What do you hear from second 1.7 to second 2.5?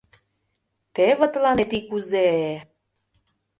и кузе!